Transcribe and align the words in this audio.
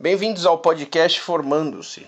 Bem-vindos 0.00 0.44
ao 0.44 0.58
podcast 0.58 1.20
Formando-se. 1.20 2.04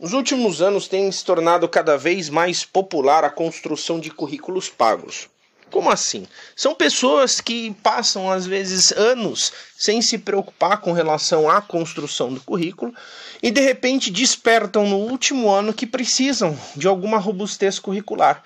Nos 0.00 0.14
últimos 0.14 0.62
anos 0.62 0.88
tem 0.88 1.12
se 1.12 1.22
tornado 1.22 1.68
cada 1.68 1.98
vez 1.98 2.30
mais 2.30 2.64
popular 2.64 3.24
a 3.24 3.30
construção 3.30 4.00
de 4.00 4.10
currículos 4.10 4.70
pagos. 4.70 5.28
Como 5.70 5.90
assim? 5.90 6.26
São 6.56 6.74
pessoas 6.74 7.42
que 7.42 7.74
passam 7.82 8.32
às 8.32 8.46
vezes 8.46 8.90
anos 8.92 9.52
sem 9.76 10.00
se 10.00 10.16
preocupar 10.16 10.80
com 10.80 10.92
relação 10.92 11.48
à 11.48 11.60
construção 11.60 12.32
do 12.32 12.40
currículo 12.40 12.94
e 13.42 13.50
de 13.50 13.60
repente 13.60 14.10
despertam 14.10 14.88
no 14.88 14.96
último 14.96 15.50
ano 15.50 15.74
que 15.74 15.86
precisam 15.86 16.58
de 16.74 16.88
alguma 16.88 17.18
robustez 17.18 17.78
curricular. 17.78 18.42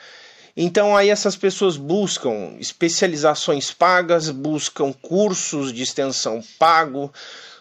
Então 0.56 0.96
aí 0.96 1.10
essas 1.10 1.36
pessoas 1.36 1.76
buscam 1.76 2.56
especializações 2.58 3.70
pagas, 3.70 4.30
buscam 4.30 4.92
cursos 4.92 5.72
de 5.72 5.84
extensão 5.84 6.42
pago, 6.58 7.12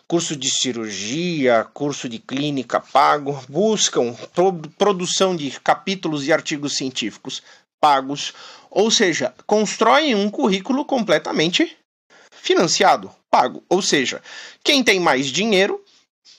curso 0.10 0.36
de 0.36 0.50
cirurgia, 0.50 1.68
curso 1.72 2.09
de 2.09 2.18
clínica 2.18 2.80
pago, 2.80 3.40
buscam 3.48 4.16
produção 4.76 5.35
de 5.35 5.52
capítulos 5.59 6.26
e 6.26 6.34
artigos 6.34 6.76
científicos 6.76 7.44
pagos, 7.80 8.34
ou 8.72 8.90
seja, 8.90 9.32
constroem 9.45 10.16
um 10.16 10.27
currículo 10.27 10.84
completamente 10.84 11.77
financiado, 12.32 13.12
pago. 13.30 13.63
Ou 13.70 13.84
seja, 13.84 14.20
quem 14.63 14.84
tem 14.84 14.99
mais 14.99 15.27
dinheiro 15.27 15.80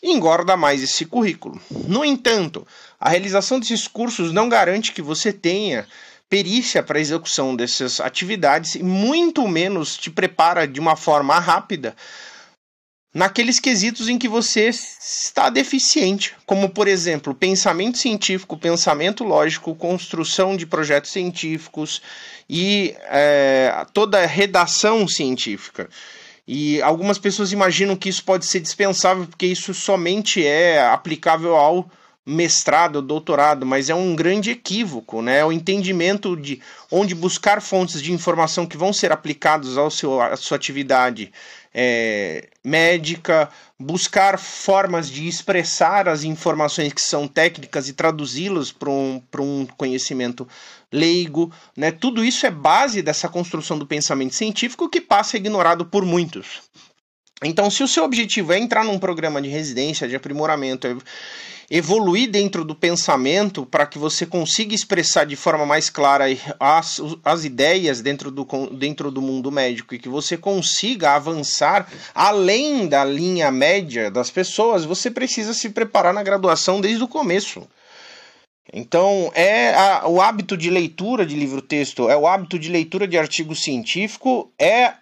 engorda 0.03 0.57
mais 0.57 0.83
esse 0.83 1.07
currículo. 1.07 1.61
No 1.87 2.05
entanto, 2.05 2.67
a 2.99 3.09
realização 3.09 3.61
desses 3.61 3.87
cursos 3.87 4.33
não 4.33 4.49
garante 4.49 4.91
que 4.91 5.01
você 5.01 5.33
tenha 5.33 5.87
perícia 6.29 6.83
para 6.83 6.99
execução 6.99 7.55
dessas 7.55 8.01
atividades 8.01 8.75
e 8.75 8.83
muito 8.83 9.47
menos 9.47 9.97
te 9.97 10.11
prepara 10.11 10.67
de 10.67 10.81
uma 10.81 10.97
forma 10.97 11.39
rápida 11.39 11.95
naqueles 13.13 13.59
quesitos 13.59 14.09
em 14.09 14.17
que 14.17 14.29
você 14.29 14.69
está 14.69 15.51
deficiente, 15.51 16.35
como 16.47 16.71
por 16.71 16.87
exemplo, 16.87 17.35
pensamento 17.35 17.99
científico, 17.99 18.57
pensamento 18.57 19.25
lógico, 19.25 19.75
construção 19.75 20.57
de 20.57 20.65
projetos 20.65 21.11
científicos 21.11 22.01
e 22.49 22.95
é, 23.09 23.85
toda 23.93 24.23
a 24.23 24.27
redação 24.27 25.07
científica. 25.09 25.89
E 26.47 26.81
algumas 26.83 27.19
pessoas 27.19 27.53
imaginam 27.53 27.97
que 27.97 28.09
isso 28.09 28.25
pode 28.25 28.47
ser 28.47 28.61
dispensável 28.61 29.27
porque 29.27 29.47
isso 29.47 29.73
somente 29.75 30.45
é 30.45 30.85
aplicável 30.85 31.55
ao 31.55 31.91
mestrado, 32.25 33.01
doutorado, 33.01 33.65
mas 33.65 33.89
é 33.89 33.95
um 33.95 34.15
grande 34.15 34.51
equívoco, 34.51 35.23
né? 35.23 35.45
O 35.45 35.51
entendimento 35.51 36.37
de 36.37 36.61
onde 36.91 37.15
buscar 37.15 37.61
fontes 37.63 38.03
de 38.03 38.13
informação 38.13 38.67
que 38.67 38.77
vão 38.77 38.93
ser 38.93 39.11
aplicadas 39.11 39.77
ao 39.77 39.91
seu, 39.91 40.21
à 40.21 40.37
sua 40.37 40.57
atividade 40.57 41.33
é, 41.73 42.49
médica, 42.63 43.49
buscar 43.79 44.39
formas 44.39 45.11
de 45.11 45.27
expressar 45.27 46.09
as 46.09 46.23
informações 46.23 46.93
que 46.93 47.01
são 47.01 47.27
técnicas 47.27 47.89
e 47.89 47.95
traduzi-las 47.95 48.71
para 48.71 48.91
um, 48.91 49.23
um 49.39 49.67
conhecimento 49.77 50.47
leigo, 50.93 51.51
né? 51.77 51.91
Tudo 51.91 52.25
isso 52.25 52.47
é 52.47 52.51
base 52.51 53.01
dessa 53.01 53.29
construção 53.29 53.79
do 53.79 53.87
pensamento 53.87 54.35
científico 54.35 54.89
que 54.89 55.01
passa 55.01 55.37
ignorado 55.37 55.87
por 55.87 56.05
muitos. 56.05 56.63
Então, 57.43 57.71
se 57.71 57.83
o 57.83 57.89
seu 57.89 58.05
objetivo 58.05 58.53
é 58.53 58.59
entrar 58.59 58.85
num 58.85 58.99
programa 58.99 59.41
de 59.41 59.49
residência, 59.49 60.07
de 60.07 60.15
aprimoramento, 60.15 60.87
é 60.87 60.97
evoluir 61.71 62.29
dentro 62.29 62.65
do 62.65 62.75
pensamento 62.75 63.65
para 63.65 63.87
que 63.87 63.99
você 63.99 64.27
consiga 64.27 64.75
expressar 64.75 65.25
de 65.25 65.37
forma 65.37 65.65
mais 65.65 65.89
clara 65.89 66.25
as, 66.59 67.01
as 67.25 67.45
ideias 67.45 68.01
dentro 68.01 68.31
do, 68.31 68.45
dentro 68.73 69.11
do 69.11 69.23
mundo 69.23 69.53
médico 69.53 69.95
e 69.95 69.99
que 69.99 70.09
você 70.09 70.37
consiga 70.37 71.13
avançar 71.13 71.89
além 72.13 72.89
da 72.89 73.05
linha 73.05 73.53
média 73.53 74.11
das 74.11 74.31
pessoas, 74.31 74.85
você 74.85 75.11
precisa 75.11 75.55
se 75.55 75.71
preparar 75.71 76.13
na 76.13 76.25
graduação 76.25 76.81
desde 76.81 77.05
o 77.05 77.09
começo. 77.09 77.67
Então, 78.73 79.31
é 79.35 79.75
a, 79.75 80.09
o 80.09 80.21
hábito 80.21 80.57
de 80.57 80.71
leitura 80.71 81.25
de 81.25 81.37
livro-texto, 81.37 82.09
é 82.11 82.17
o 82.17 82.27
hábito 82.27 82.59
de 82.59 82.69
leitura 82.69 83.07
de 83.07 83.17
artigo 83.17 83.55
científico, 83.55 84.53
é 84.59 84.93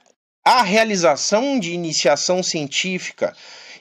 a 0.49 0.63
realização 0.63 1.61
de 1.61 1.73
iniciação 1.73 2.43
científica, 2.43 3.37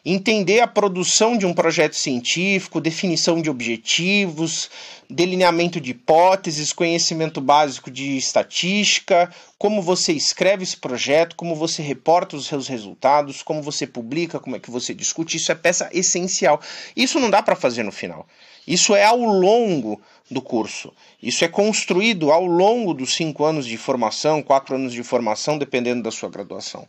entender 0.10 0.62
a 0.62 0.68
produção 0.68 1.38
de 1.38 1.46
um 1.46 1.54
projeto 1.54 1.94
científico, 1.94 2.80
definição 2.80 3.42
de 3.42 3.50
objetivos, 3.50 4.70
delineamento 5.10 5.82
de 5.82 5.92
hipóteses, 5.92 6.72
conhecimento 6.72 7.42
básico 7.42 7.92
de 7.92 8.16
estatística, 8.16 9.30
como 9.58 9.82
você 9.82 10.14
escreve 10.14 10.64
esse 10.64 10.78
projeto, 10.78 11.36
como 11.36 11.54
você 11.56 11.82
reporta 11.82 12.38
os 12.38 12.46
seus 12.46 12.70
resultados, 12.70 13.44
como 13.44 13.62
você 13.62 13.86
publica, 13.86 14.40
como 14.40 14.56
é 14.56 14.60
que 14.60 14.72
você 14.72 14.94
discute, 14.94 15.36
isso 15.36 15.52
é 15.52 15.56
peça 15.56 15.90
essencial. 15.92 16.62
Isso 16.96 17.20
não 17.20 17.30
dá 17.30 17.44
para 17.44 17.56
fazer 17.56 17.84
no 17.84 17.92
final. 17.92 18.26
Isso 18.66 18.96
é 18.96 19.04
ao 19.04 19.20
longo 19.20 20.00
do 20.32 20.42
curso. 20.42 20.94
Isso 21.22 21.44
é 21.44 21.50
construído 21.50 22.32
ao 22.32 22.46
longo 22.46 22.94
dos 22.94 23.14
cinco 23.14 23.44
anos 23.44 23.66
de 23.66 23.78
formação, 23.78 24.42
quatro 24.42 24.76
anos 24.76 24.94
de 24.94 25.04
formação, 25.04 25.58
dependendo 25.58 26.04
da 26.04 26.12
sua 26.12 26.30
graduação. 26.30 26.88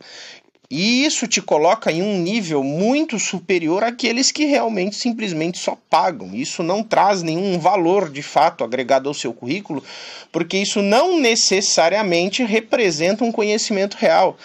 E 0.71 1.03
isso 1.03 1.27
te 1.27 1.41
coloca 1.41 1.91
em 1.91 2.03
um 2.03 2.19
nível 2.19 2.63
muito 2.63 3.17
superior 3.17 3.83
àqueles 3.83 4.31
que 4.31 4.45
realmente 4.45 4.95
simplesmente 4.95 5.57
só 5.57 5.75
pagam. 5.89 6.35
Isso 6.35 6.61
não 6.61 6.83
traz 6.83 7.23
nenhum 7.23 7.57
valor 7.57 8.07
de 8.07 8.21
fato 8.21 8.63
agregado 8.63 9.09
ao 9.09 9.15
seu 9.15 9.33
currículo, 9.33 9.83
porque 10.31 10.57
isso 10.57 10.83
não 10.83 11.19
necessariamente 11.19 12.43
representa 12.43 13.23
um 13.23 13.31
conhecimento 13.31 13.97
real. 13.97 14.37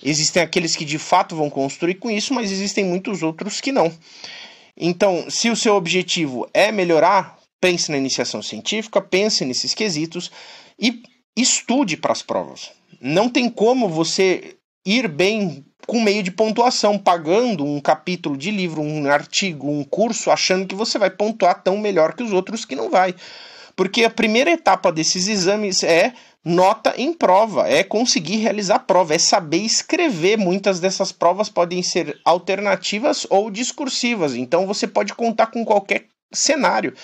Existem 0.00 0.40
aqueles 0.40 0.76
que 0.76 0.84
de 0.84 0.98
fato 0.98 1.34
vão 1.34 1.50
construir 1.50 1.96
com 1.96 2.08
isso, 2.08 2.32
mas 2.32 2.52
existem 2.52 2.84
muitos 2.84 3.20
outros 3.24 3.60
que 3.60 3.72
não. 3.72 3.92
Então, 4.76 5.28
se 5.28 5.50
o 5.50 5.56
seu 5.56 5.74
objetivo 5.74 6.48
é 6.54 6.70
melhorar, 6.70 7.38
pense 7.60 7.90
na 7.90 7.98
iniciação 7.98 8.40
científica, 8.40 9.00
pense 9.00 9.44
nesses 9.44 9.74
quesitos 9.74 10.30
e 10.78 11.02
estude 11.36 11.96
para 11.96 12.12
as 12.12 12.22
provas. 12.22 12.70
Não 13.00 13.28
tem 13.28 13.48
como 13.48 13.88
você 13.88 14.56
ir 14.84 15.08
bem 15.08 15.64
com 15.86 16.00
meio 16.00 16.22
de 16.22 16.30
pontuação, 16.30 16.98
pagando 16.98 17.64
um 17.64 17.80
capítulo 17.80 18.36
de 18.36 18.50
livro, 18.50 18.80
um 18.80 19.10
artigo, 19.10 19.70
um 19.70 19.84
curso, 19.84 20.30
achando 20.30 20.66
que 20.66 20.74
você 20.74 20.98
vai 20.98 21.10
pontuar 21.10 21.62
tão 21.62 21.76
melhor 21.76 22.14
que 22.14 22.22
os 22.22 22.32
outros 22.32 22.64
que 22.64 22.76
não 22.76 22.90
vai. 22.90 23.14
Porque 23.74 24.04
a 24.04 24.10
primeira 24.10 24.50
etapa 24.50 24.92
desses 24.92 25.28
exames 25.28 25.82
é 25.82 26.12
nota 26.44 26.94
em 26.96 27.12
prova, 27.12 27.68
é 27.68 27.82
conseguir 27.82 28.36
realizar 28.36 28.80
prova, 28.80 29.14
é 29.14 29.18
saber 29.18 29.58
escrever. 29.58 30.36
Muitas 30.36 30.78
dessas 30.78 31.10
provas 31.10 31.48
podem 31.48 31.82
ser 31.82 32.20
alternativas 32.24 33.26
ou 33.30 33.50
discursivas, 33.50 34.34
então 34.34 34.66
você 34.66 34.86
pode 34.86 35.14
contar 35.14 35.46
com 35.48 35.64
qualquer 35.64 36.06
cenário. 36.32 36.94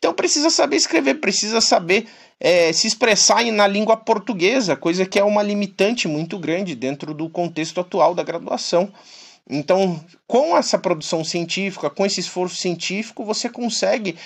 Então 0.00 0.14
precisa 0.14 0.48
saber 0.48 0.76
escrever, 0.76 1.16
precisa 1.16 1.60
saber 1.60 2.08
é, 2.40 2.72
se 2.72 2.86
expressar 2.86 3.44
na 3.52 3.66
língua 3.66 3.98
portuguesa, 3.98 4.74
coisa 4.74 5.04
que 5.04 5.18
é 5.18 5.22
uma 5.24 5.42
limitante 5.42 6.08
muito 6.08 6.38
grande 6.38 6.74
dentro 6.74 7.12
do 7.12 7.28
contexto 7.28 7.80
atual 7.80 8.14
da 8.14 8.22
graduação. 8.22 8.90
Então, 9.48 10.02
com 10.26 10.56
essa 10.56 10.78
produção 10.78 11.22
científica, 11.22 11.90
com 11.90 12.06
esse 12.06 12.18
esforço 12.18 12.56
científico, 12.56 13.26
você 13.26 13.50
consegue 13.50 14.16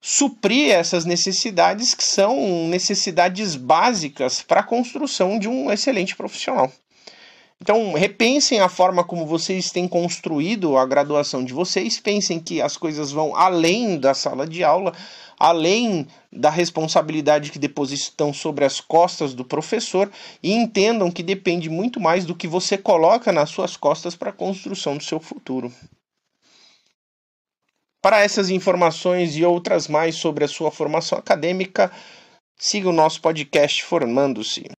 suprir 0.00 0.70
essas 0.70 1.04
necessidades 1.04 1.92
que 1.92 2.04
são 2.04 2.68
necessidades 2.68 3.56
básicas 3.56 4.42
para 4.42 4.60
a 4.60 4.64
construção 4.64 5.40
de 5.40 5.48
um 5.48 5.72
excelente 5.72 6.14
profissional. 6.14 6.72
Então, 7.62 7.92
repensem 7.92 8.58
a 8.60 8.70
forma 8.70 9.04
como 9.04 9.26
vocês 9.26 9.70
têm 9.70 9.86
construído 9.86 10.78
a 10.78 10.86
graduação 10.86 11.44
de 11.44 11.52
vocês, 11.52 12.00
pensem 12.00 12.40
que 12.40 12.62
as 12.62 12.74
coisas 12.74 13.12
vão 13.12 13.36
além 13.36 13.98
da 13.98 14.14
sala 14.14 14.46
de 14.46 14.64
aula, 14.64 14.94
além 15.38 16.08
da 16.32 16.48
responsabilidade 16.48 17.50
que 17.50 17.58
depositam 17.58 18.32
sobre 18.32 18.64
as 18.64 18.80
costas 18.80 19.34
do 19.34 19.44
professor 19.44 20.10
e 20.42 20.52
entendam 20.52 21.10
que 21.10 21.22
depende 21.22 21.68
muito 21.68 22.00
mais 22.00 22.24
do 22.24 22.34
que 22.34 22.48
você 22.48 22.78
coloca 22.78 23.30
nas 23.30 23.50
suas 23.50 23.76
costas 23.76 24.16
para 24.16 24.30
a 24.30 24.34
construção 24.34 24.96
do 24.96 25.04
seu 25.04 25.20
futuro. 25.20 25.70
Para 28.02 28.20
essas 28.20 28.48
informações 28.48 29.36
e 29.36 29.44
outras 29.44 29.86
mais 29.86 30.14
sobre 30.14 30.44
a 30.44 30.48
sua 30.48 30.70
formação 30.70 31.18
acadêmica, 31.18 31.92
siga 32.58 32.88
o 32.88 32.92
nosso 32.92 33.20
podcast 33.20 33.84
Formando-se. 33.84 34.79